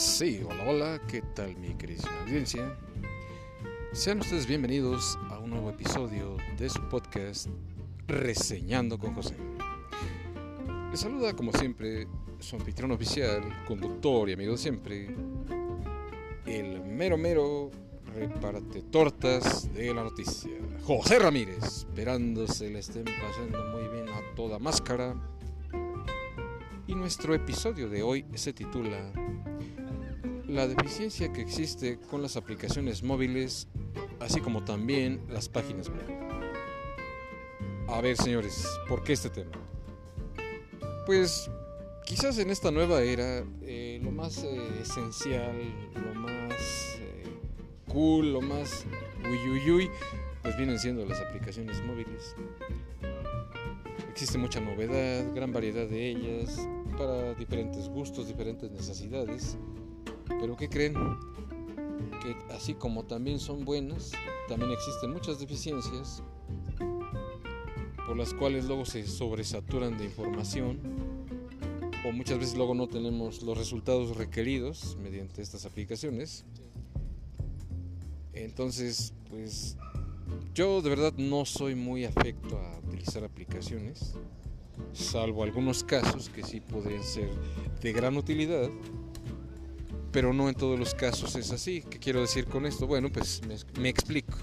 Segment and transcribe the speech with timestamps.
[0.00, 2.74] Sí, hola, hola, ¿qué tal mi queridísima audiencia?
[3.92, 7.48] Sean ustedes bienvenidos a un nuevo episodio de su podcast
[8.08, 9.36] Reseñando con José.
[10.90, 12.08] Les saluda como siempre
[12.38, 15.14] su anfitrión oficial, conductor y amigo de siempre,
[16.46, 17.70] el mero mero
[18.14, 20.50] reparte tortas de la noticia,
[20.82, 25.14] José Ramírez, esperando se le estén pasando muy bien a toda máscara.
[26.86, 29.12] Y nuestro episodio de hoy se titula
[30.54, 33.68] la deficiencia que existe con las aplicaciones móviles,
[34.18, 36.04] así como también las páginas web.
[37.88, 39.52] A ver, señores, ¿por qué este tema?
[41.06, 41.50] Pues
[42.04, 45.56] quizás en esta nueva era eh, lo más eh, esencial,
[45.94, 46.52] lo más
[46.98, 47.24] eh,
[47.88, 48.84] cool, lo más
[49.24, 49.88] uyuyuy,
[50.42, 52.34] pues vienen siendo las aplicaciones móviles.
[54.10, 59.56] Existe mucha novedad, gran variedad de ellas, para diferentes gustos, diferentes necesidades.
[60.38, 60.94] Pero ¿qué creen?
[62.22, 64.12] Que así como también son buenas,
[64.48, 66.22] también existen muchas deficiencias
[68.06, 70.80] por las cuales luego se sobresaturan de información
[72.04, 76.44] o muchas veces luego no tenemos los resultados requeridos mediante estas aplicaciones.
[78.32, 79.76] Entonces, pues
[80.54, 84.14] yo de verdad no soy muy afecto a utilizar aplicaciones,
[84.92, 87.28] salvo algunos casos que sí podrían ser
[87.80, 88.70] de gran utilidad
[90.12, 91.82] pero no en todos los casos es así.
[91.88, 92.86] ¿Qué quiero decir con esto?
[92.86, 93.40] Bueno, pues
[93.78, 94.38] me, explico.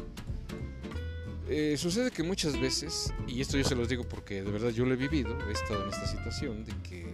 [1.49, 4.85] Eh, sucede que muchas veces, y esto yo se los digo porque de verdad yo
[4.85, 7.05] lo he vivido, he estado en esta situación de que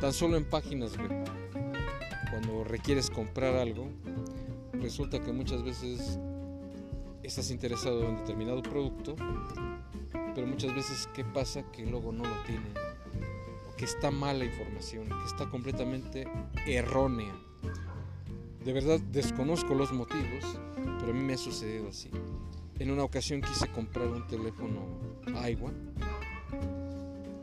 [0.00, 1.12] tan solo en páginas web,
[2.30, 3.88] cuando requieres comprar algo,
[4.72, 6.18] resulta que muchas veces
[7.22, 9.14] estás interesado en determinado producto,
[10.34, 11.62] pero muchas veces ¿qué pasa?
[11.70, 12.93] Que luego no lo tienen
[13.76, 16.26] que está mala información, que está completamente
[16.66, 17.34] errónea.
[18.64, 20.58] De verdad desconozco los motivos,
[20.98, 22.10] pero a mí me ha sucedido así.
[22.78, 24.86] En una ocasión quise comprar un teléfono
[25.36, 25.70] Aiwa,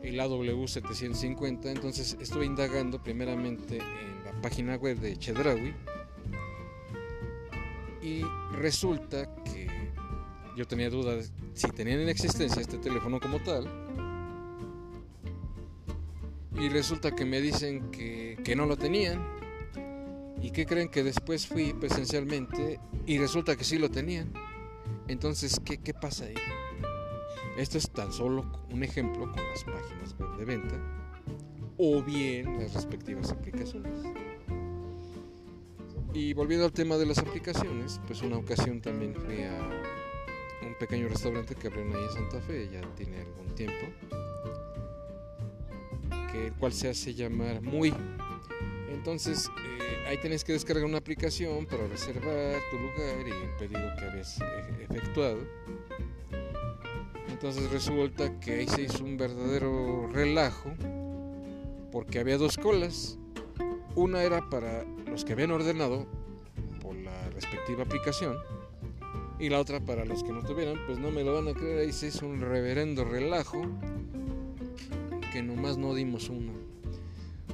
[0.02, 5.74] el AW750, entonces estuve indagando primeramente en la página web de Chedraui
[8.02, 9.68] y resulta que
[10.56, 13.81] yo tenía dudas si tenían en existencia este teléfono como tal
[16.62, 19.20] y resulta que me dicen que, no lo tenían.
[20.40, 24.32] ¿Y que creen que después fui presencialmente y resulta que sí lo tenían?
[25.08, 26.34] Entonces, ¿qué, qué pasa ahí?
[27.56, 30.74] Esto es tan solo un ejemplo con las páginas web de venta
[31.78, 33.98] o bien las respectivas aplicaciones.
[36.14, 39.58] Y volviendo al tema de las aplicaciones, pues una ocasión también fui a
[40.64, 43.86] un pequeño restaurante que abrieron ahí en Santa Fe, ya tiene algún tiempo
[46.34, 47.92] el cual se hace llamar Muy.
[48.90, 49.50] Entonces
[49.80, 54.04] eh, ahí tienes que descargar una aplicación para reservar tu lugar y el pedido que
[54.04, 55.38] habías e-, efectuado.
[57.28, 60.70] Entonces resulta que ahí se hizo un verdadero relajo
[61.90, 63.18] porque había dos colas.
[63.94, 66.06] Una era para los que habían ordenado
[66.80, 68.36] por la respectiva aplicación
[69.38, 71.80] y la otra para los que no tuvieran, pues no me lo van a creer,
[71.80, 73.66] ahí se hizo un reverendo relajo
[75.32, 76.52] que nomás no dimos uno.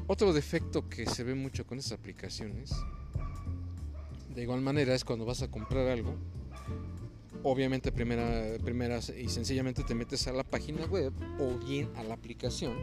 [0.06, 2.72] Otro defecto que se ve mucho con esas aplicaciones,
[4.34, 6.14] de igual manera, es cuando vas a comprar algo.
[7.42, 12.14] Obviamente, primera, primera y sencillamente te metes a la página web o bien a la
[12.14, 12.76] aplicación.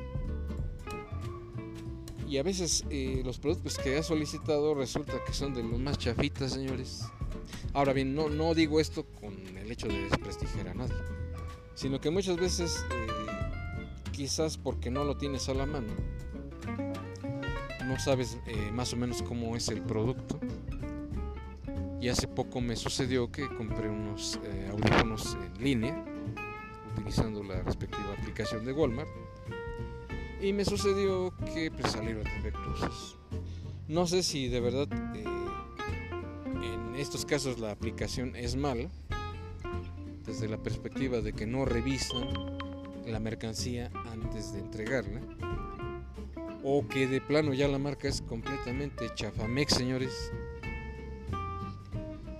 [2.28, 5.98] Y a veces eh, los productos que has solicitado resulta que son de los más
[5.98, 7.04] chafitas, señores.
[7.74, 10.96] Ahora bien, no, no digo esto con el hecho de desprestigiar a nadie,
[11.76, 13.25] sino que muchas veces eh,
[14.16, 15.94] quizás porque no lo tienes a la mano,
[17.86, 20.40] no sabes eh, más o menos cómo es el producto.
[22.00, 26.06] Y hace poco me sucedió que compré unos eh, audífonos en línea,
[26.94, 29.09] utilizando la respectiva aplicación de Walmart,
[30.41, 33.17] y me sucedió que pues, salieron defectuosos.
[33.90, 35.26] No sé si de verdad eh,
[36.64, 38.90] en estos casos la aplicación es mala,
[40.26, 42.56] desde la perspectiva de que no revisan
[43.05, 45.22] la mercancía antes de entregarla.
[46.63, 50.31] O que de plano ya la marca es completamente chafamex, señores.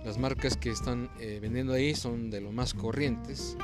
[0.04, 3.58] Las marcas que están eh, vendiendo ahí son de lo más corrientes.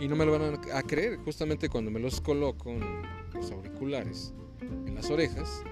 [0.00, 3.02] Y no me lo van a creer, justamente cuando me los coloco en
[3.34, 5.64] los auriculares, en las orejas,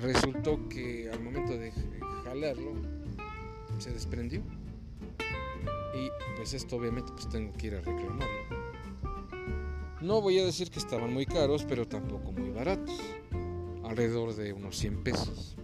[0.00, 1.72] resultó que al momento de
[2.24, 2.72] jalarlo
[3.78, 4.42] se desprendió.
[5.94, 8.57] Y pues esto obviamente pues tengo que ir a reclamarlo.
[10.00, 13.00] No voy a decir que estaban muy caros, pero tampoco muy baratos.
[13.84, 15.56] alrededor de unos 100 pesos.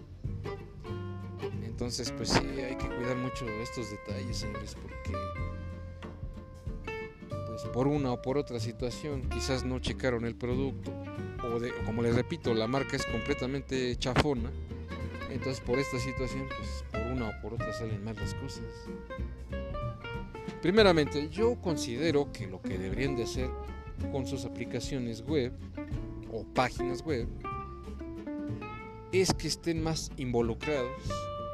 [1.62, 5.12] Entonces, pues sí, hay que cuidar mucho estos detalles, señores, porque
[7.46, 10.92] pues por una o por otra situación quizás no checaron el producto
[11.44, 14.50] o, de, como les repito, la marca es completamente chafona.
[15.30, 18.64] Entonces, por esta situación, pues por una o por otra salen mal las cosas.
[20.62, 23.50] Primeramente, yo considero que lo que deberían de hacer
[24.12, 25.52] con sus aplicaciones web
[26.32, 27.28] o páginas web
[29.12, 31.02] es que estén más involucrados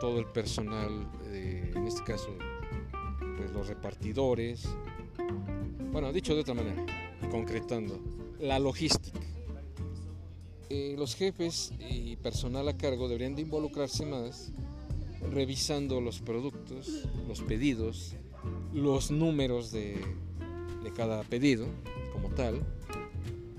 [0.00, 2.34] todo el personal, en este caso,
[3.36, 4.66] pues los repartidores.
[5.92, 6.86] Bueno, dicho de otra manera,
[7.30, 8.00] concretando,
[8.40, 9.20] la logística.
[10.70, 14.52] Eh, los jefes y personal a cargo deberían de involucrarse más
[15.30, 18.14] revisando los productos, los pedidos,
[18.72, 20.00] los números de,
[20.82, 21.66] de cada pedido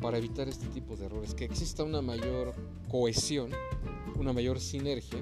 [0.02, 2.54] para evitar este tipo de errores, que exista una mayor
[2.90, 3.52] cohesión,
[4.16, 5.20] una mayor sinergia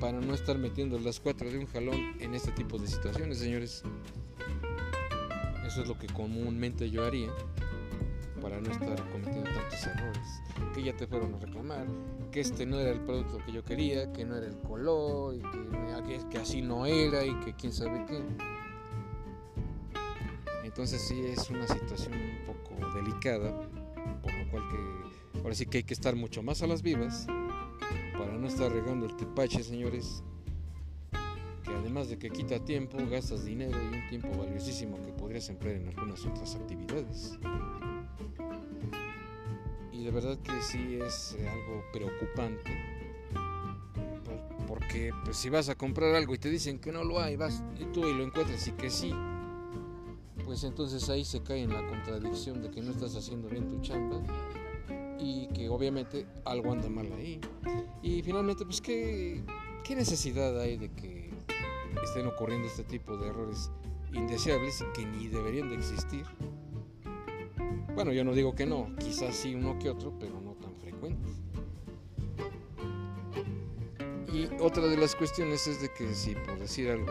[0.00, 3.82] para no estar metiendo las cuatro de un jalón en este tipo de situaciones, señores.
[5.66, 7.30] Eso es lo que comúnmente yo haría
[8.40, 10.42] para no estar cometiendo tantos errores.
[10.74, 11.86] Que ya te fueron a reclamar,
[12.32, 15.42] que este no era el producto que yo quería, que no era el color, y
[16.06, 18.22] que, que así no era y que quién sabe qué.
[20.80, 23.54] Entonces sí es una situación un poco delicada,
[24.22, 27.26] por lo cual que ahora sí que hay que estar mucho más a las vivas
[28.16, 30.24] para no estar regando el tepache, señores,
[31.64, 35.76] que además de que quita tiempo, gastas dinero y un tiempo valiosísimo que podrías emplear
[35.76, 37.38] en algunas otras actividades.
[39.92, 42.70] Y de verdad que sí es eh, algo preocupante,
[44.66, 47.62] porque pues, si vas a comprar algo y te dicen que no lo hay, vas
[47.78, 49.12] y tú y lo encuentras y que sí,
[50.50, 53.80] pues entonces ahí se cae en la contradicción de que no estás haciendo bien tu
[53.82, 54.20] chamba
[55.16, 57.40] y que obviamente algo anda mal ahí.
[58.02, 59.44] Y finalmente, pues qué,
[59.84, 61.30] qué necesidad hay de que
[62.02, 63.70] estén ocurriendo este tipo de errores
[64.12, 66.24] indeseables que ni deberían de existir.
[67.94, 71.30] Bueno, yo no digo que no, quizás sí uno que otro, pero no tan frecuente.
[74.32, 77.06] Y otra de las cuestiones es de que si por decir algo,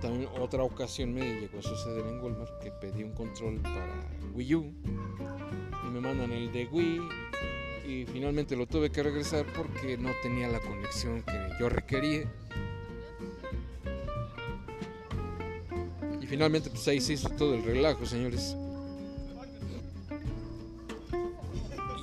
[0.00, 4.54] también otra ocasión me llegó a suceder en Walmart que pedí un control para Wii
[4.54, 4.74] U
[5.86, 7.00] y me mandan el de Wii
[7.86, 12.24] y finalmente lo tuve que regresar porque no tenía la conexión que yo requería.
[16.20, 18.56] Y finalmente pues ahí se hizo todo el relajo, señores.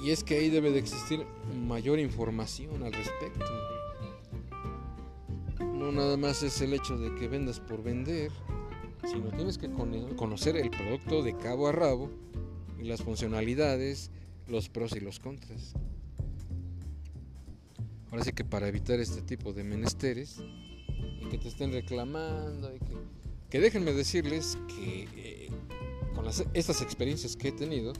[0.04, 1.26] Y es que ahí debe de existir
[1.68, 3.46] mayor información al respecto.
[5.88, 8.30] No nada más es el hecho de que vendas por vender,
[9.10, 9.72] sino tienes que
[10.18, 12.12] conocer el producto de cabo a rabo
[12.78, 14.12] y las funcionalidades,
[14.50, 15.76] los pros y los contras.
[18.12, 20.42] Ahora sí que para evitar este tipo de menesteres
[21.22, 22.80] y que te estén reclamando y
[23.50, 25.50] que, déjenme decirles que eh,
[26.16, 27.94] con estas experiencias que he tenido,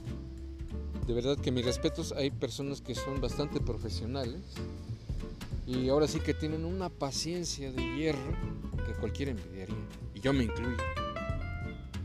[1.06, 4.42] de verdad que mis respetos, hay personas que son bastante profesionales
[5.68, 8.32] y ahora sí que tienen una paciencia de hierro
[8.86, 9.76] que cualquiera envidiaría
[10.14, 10.76] y yo me incluyo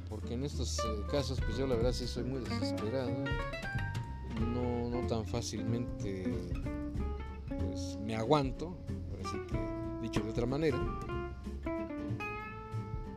[0.09, 3.11] porque en estos eh, casos pues yo la verdad sí soy muy desesperado
[4.53, 6.23] no, no tan fácilmente
[7.47, 8.77] pues me aguanto,
[9.23, 9.57] así que
[10.01, 10.77] dicho de otra manera.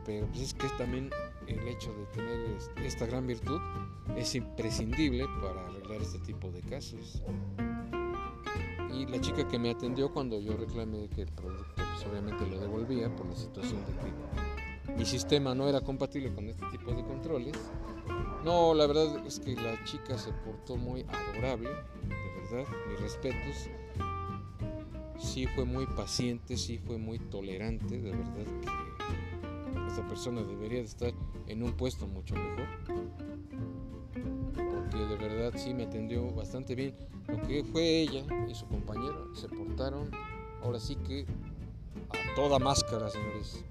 [0.05, 1.09] Pero pues es que también
[1.47, 3.59] el hecho de tener esta gran virtud
[4.15, 7.21] es imprescindible para arreglar este tipo de casos.
[8.97, 12.59] Y la chica que me atendió cuando yo reclamé que el producto pues obviamente lo
[12.59, 17.03] devolvía por la situación de que mi sistema no era compatible con este tipo de
[17.03, 17.55] controles,
[18.43, 23.69] no, la verdad es que la chica se portó muy adorable, de verdad, mis respetos.
[25.19, 30.85] Sí fue muy paciente, sí fue muy tolerante, de verdad que esta persona debería de
[30.85, 31.13] estar
[31.47, 32.67] en un puesto mucho mejor.
[34.97, 36.95] Porque de verdad sí me atendió bastante bien.
[37.27, 40.09] Lo que fue ella y su compañero se portaron
[40.63, 41.25] ahora sí que
[42.09, 43.63] a toda máscara, señores.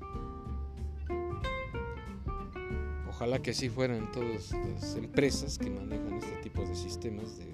[3.08, 7.46] Ojalá que así fueran todas las empresas que manejan este tipo de sistemas de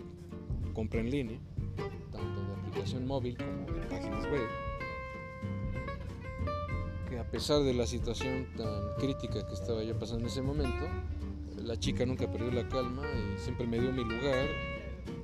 [0.74, 1.38] compra en línea,
[2.10, 4.48] tanto de aplicación móvil como de páginas web.
[7.08, 10.86] Que a pesar de la situación tan crítica que estaba yo pasando en ese momento,
[11.64, 14.48] la chica nunca perdió la calma y siempre me dio mi lugar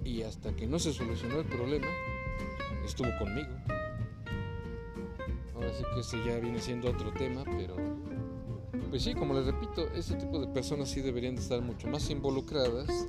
[0.05, 1.87] y hasta que no se solucionó el problema,
[2.85, 3.51] estuvo conmigo.
[5.55, 7.77] Ahora sí que ese ya viene siendo otro tema, pero
[8.91, 12.09] pues sí, como les repito, ese tipo de personas sí deberían de estar mucho más
[12.09, 13.07] involucradas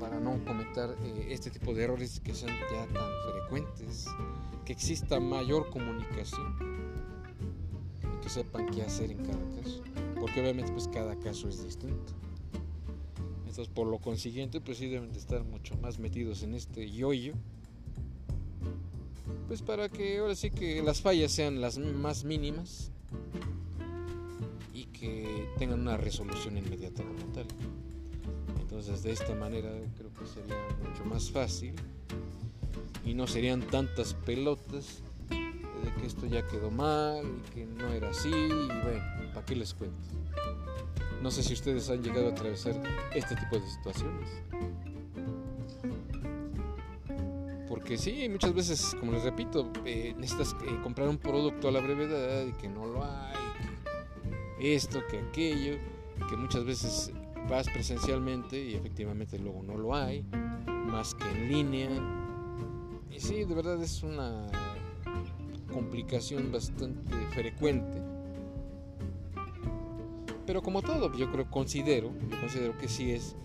[0.00, 4.06] para no cometer eh, este tipo de errores que sean ya tan frecuentes,
[4.64, 6.56] que exista mayor comunicación
[8.00, 9.82] y que sepan qué hacer en cada caso,
[10.24, 12.14] porque obviamente pues cada caso es distinto.
[13.40, 17.34] Entonces por lo consiguiente pues sí deben de estar mucho más metidos en este yoyo,
[19.46, 22.90] pues para que ahora sí que las fallas sean las más mínimas
[24.72, 27.44] y que tengan una resolución inmediata como tal.
[28.62, 30.56] Entonces de esta manera creo que sería
[30.88, 31.74] mucho más fácil
[33.04, 38.08] y no serían tantas pelotas de que esto ya quedó mal y que no era
[38.08, 39.98] así y bueno, ¿para qué les cuento?
[41.22, 42.80] No sé si ustedes han llegado a atravesar
[43.14, 44.30] este tipo de situaciones.
[47.68, 51.80] Porque sí, muchas veces, como les repito, eh, necesitas eh, comprar un producto a la
[51.80, 53.34] brevedad y que no lo hay,
[54.58, 55.78] que esto, que aquello,
[56.28, 57.10] que muchas veces
[57.48, 60.24] vas presencialmente y efectivamente luego no lo hay,
[60.86, 61.90] más que en línea.
[63.10, 64.46] Y sí, de verdad es una
[65.72, 68.13] complicación bastante frecuente.
[70.46, 73.36] Pero como todo, yo creo, considero, yo considero que sí es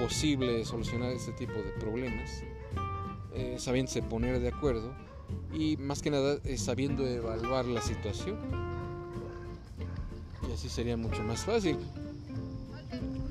[0.00, 2.42] posible solucionar este tipo de problemas,
[3.34, 4.94] eh, sabiéndose poner de acuerdo
[5.52, 8.36] y más que nada eh, sabiendo evaluar la situación.
[10.48, 11.78] Y así sería mucho más fácil.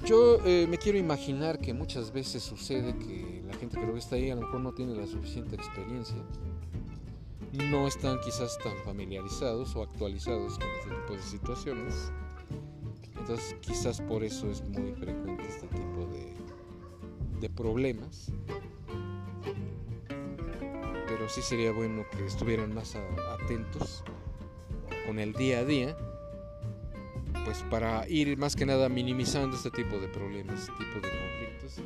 [0.06, 4.16] Yo eh, me quiero imaginar que muchas veces sucede que la gente que lo está
[4.16, 6.18] ahí a lo mejor no tiene la suficiente experiencia,
[7.54, 12.12] no están quizás tan familiarizados o actualizados con este tipo de situaciones.
[13.62, 16.34] Quizás por eso es muy frecuente este tipo de,
[17.42, 18.32] de problemas.
[21.08, 24.04] Pero sí sería bueno que estuvieran más atentos
[25.06, 25.98] con el día a día
[27.46, 31.82] pues para ir más que nada minimizando este tipo de problemas, este tipo de conflictos.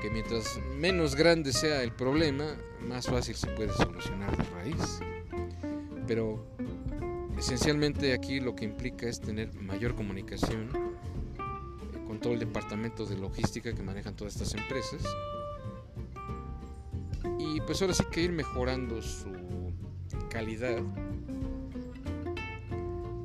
[0.00, 5.00] Que mientras menos grande sea el problema, más fácil se puede solucionar de raíz.
[6.06, 6.46] Pero
[7.38, 13.16] esencialmente aquí lo que implica es tener mayor comunicación eh, con todo el departamento de
[13.16, 15.02] logística que manejan todas estas empresas.
[17.38, 19.32] Y pues ahora sí que ir mejorando su
[20.30, 20.82] calidad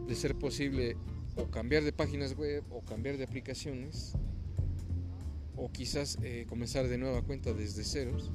[0.08, 0.98] de ser posible
[1.36, 4.14] o cambiar de páginas web o cambiar de aplicaciones
[5.56, 8.32] o quizás eh, comenzar de nueva cuenta desde ceros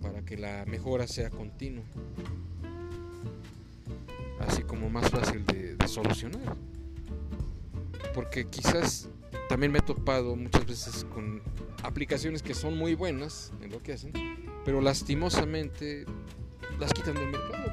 [0.00, 1.84] para que la mejora sea continua
[4.70, 6.56] como más fácil de, de solucionar
[8.14, 9.08] porque quizás
[9.48, 11.42] también me he topado muchas veces con
[11.82, 14.12] aplicaciones que son muy buenas en lo que hacen
[14.64, 16.06] pero lastimosamente
[16.78, 17.72] las quitan del mercado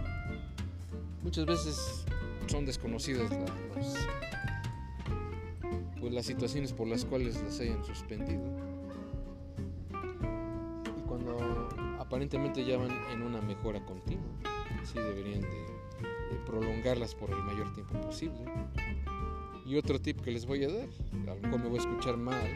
[1.23, 2.05] muchas veces
[2.47, 3.31] son desconocidas
[5.99, 8.41] pues las situaciones por las cuales las hayan suspendido.
[10.97, 14.25] Y cuando aparentemente ya van en una mejora continua,
[14.83, 15.65] sí deberían de,
[16.47, 18.39] prolongarlas por el mayor tiempo posible.
[19.65, 20.87] Y otro tip que les voy a dar,
[21.27, 22.47] a lo mejor me voy a escuchar mal,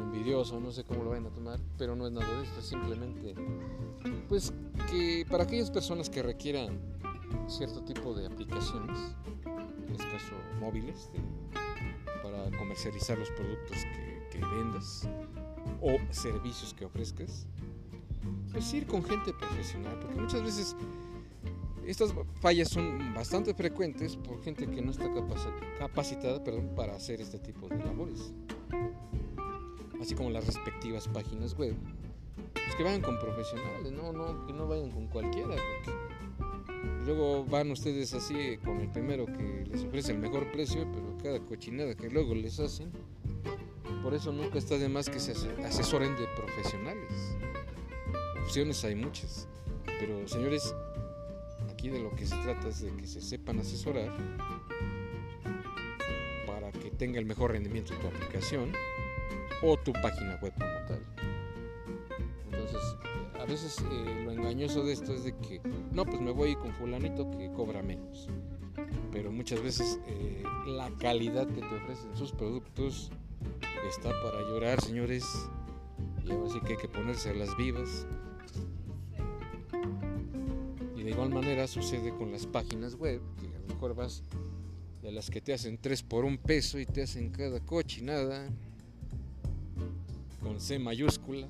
[0.00, 2.66] envidioso, no sé cómo lo vayan a tomar, pero no es nada de esto, es
[2.66, 3.34] simplemente
[4.28, 4.52] pues
[4.90, 6.78] que para aquellas personas que requieran
[7.46, 8.98] cierto tipo de aplicaciones,
[9.44, 11.10] en este caso móviles,
[12.22, 15.08] para comercializar los productos que, vendas
[15.80, 17.46] o servicios que ofrezcas.
[18.50, 20.76] Pues ir con gente profesional, porque muchas veces
[21.86, 25.10] estas fallas son bastante frecuentes por gente que no está
[25.78, 28.32] capacitada perdón, para hacer este tipo de labores.
[30.00, 31.74] Así como las respectivas páginas web.
[32.52, 35.54] Pues que vayan con profesionales, no, no, que no vayan con cualquiera,
[37.04, 41.38] Luego van ustedes así con el primero que les ofrece el mejor precio, pero cada
[41.38, 42.90] cochinada que luego les hacen.
[44.02, 45.32] Por eso nunca está de más que se
[45.64, 47.36] asesoren de profesionales.
[48.42, 49.48] Opciones hay muchas.
[49.98, 50.74] Pero señores,
[51.84, 54.10] aquí de lo que se trata es de que se sepan asesorar
[56.46, 58.72] para que tenga el mejor rendimiento tu aplicación
[59.62, 61.04] o tu página web como tal.
[62.50, 62.80] Entonces,
[63.38, 65.60] a veces eh, lo engañoso de esto es de que,
[65.92, 68.28] no, pues me voy con fulanito que cobra menos.
[69.12, 73.10] Pero muchas veces eh, la calidad que te ofrecen sus productos
[73.90, 75.50] está para llorar, señores.
[76.24, 78.06] Y ahora sí que hay que ponerse a las vivas.
[81.04, 84.22] De igual manera sucede con las páginas web, que a lo mejor vas
[85.02, 88.48] de las que te hacen 3 por un peso y te hacen cada cochinada
[90.42, 91.46] con C mayúscula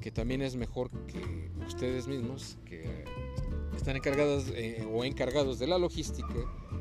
[0.00, 3.04] que también es mejor que ustedes mismos, que
[3.76, 6.34] están encargados eh, o encargados de la logística,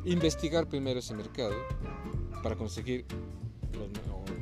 [0.05, 1.53] investigar primero ese mercado
[2.41, 3.05] para conseguir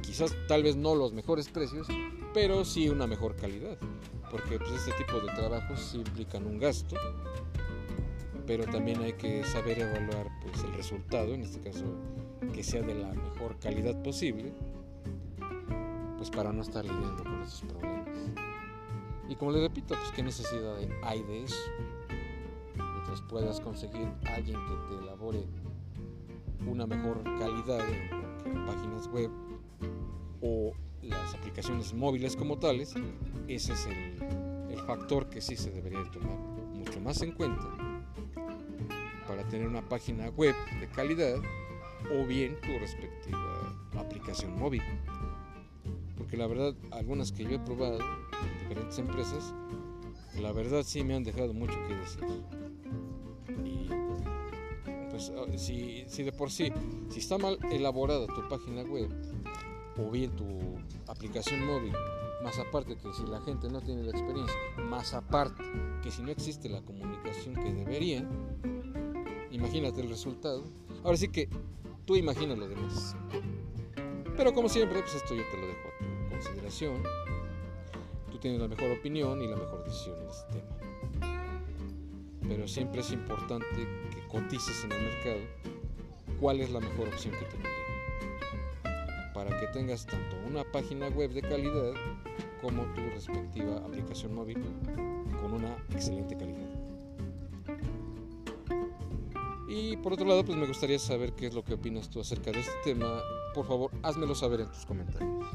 [0.02, 1.88] quizás tal vez no los mejores precios,
[2.34, 3.78] pero sí una mejor calidad,
[4.38, 6.96] porque pues, este tipo de trabajos sí implican un gasto,
[8.46, 11.86] pero también hay que saber evaluar pues, el resultado, en este caso
[12.54, 14.54] que sea de la mejor calidad posible,
[16.18, 18.18] pues para no estar lidiando con esos problemas.
[19.28, 21.58] Y como le repito, pues qué necesidad hay de eso.
[22.76, 25.46] Mientras puedas conseguir alguien que te elabore
[26.66, 27.82] una mejor calidad
[28.46, 29.32] en páginas web
[30.42, 32.94] o las aplicaciones móviles como tales,
[33.48, 34.18] ese es el,
[34.86, 37.68] factor que sí se debería tomar mucho más en cuenta
[39.28, 41.36] para tener una página web de calidad
[42.18, 43.58] o bien tu respectiva
[44.00, 44.82] aplicación móvil.
[46.18, 49.54] Porque la verdad, algunas que yo he probado en diferentes empresas,
[50.40, 52.24] la verdad sí me han dejado mucho que decir.
[53.66, 53.90] Y
[55.10, 56.72] pues ah, si, si de por sí,
[57.10, 59.10] si está mal elaborada tu página web,
[59.98, 60.46] o bien tu
[61.08, 61.94] aplicación móvil,
[62.44, 65.64] más aparte que si la gente no tiene la experiencia, más aparte
[66.04, 68.28] que si no existe la comunicación que debería,
[69.52, 70.64] imagínate el resultado.
[71.04, 71.50] Ahora sí que
[72.06, 73.16] tú imagina lo demás.
[74.36, 77.04] Pero como siempre, pues esto yo te lo dejo a tu consideración.
[78.32, 80.78] Tú tienes la mejor opinión y la mejor decisión en este tema.
[82.48, 85.40] Pero siempre es importante que cotices en el mercado
[86.40, 87.87] cuál es la mejor opción que te
[89.38, 91.94] para que tengas tanto una página web de calidad
[92.60, 94.58] como tu respectiva aplicación móvil
[95.40, 96.68] con una excelente calidad.
[99.70, 102.52] Y por otro lado, pues me gustaría saber qué es lo que opinas tú acerca
[102.52, 103.22] de este tema.
[103.54, 105.46] Por favor, házmelo saber en tus comentarios.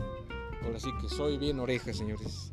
[0.62, 2.52] Ahora sí que soy bien oreja, señores.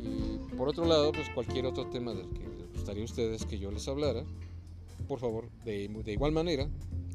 [0.00, 3.60] Y por otro lado, pues cualquier otro tema del que les gustaría a ustedes que
[3.60, 4.24] yo les hablara,
[5.06, 6.68] por favor, de, de igual manera,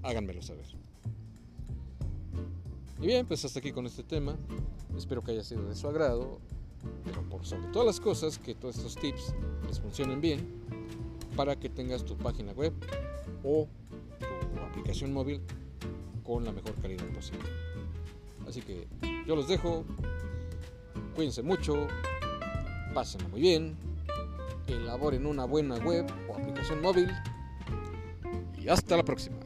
[0.04, 0.83] háganmelo saber.
[3.04, 4.38] Y bien, pues hasta aquí con este tema.
[4.96, 6.40] Espero que haya sido de su agrado,
[7.04, 9.36] pero por sobre todas las cosas, que todos estos tips
[9.68, 10.40] les funcionen bien
[11.36, 12.72] para que tengas tu página web
[13.44, 13.68] o
[14.54, 15.42] tu aplicación móvil
[16.24, 17.44] con la mejor calidad posible.
[18.48, 18.88] Así que
[19.28, 19.84] yo los dejo,
[21.14, 21.88] cuídense mucho,
[22.94, 23.76] pásenlo muy bien,
[24.66, 27.12] elaboren una buena web o aplicación móvil
[28.58, 29.43] y hasta la próxima.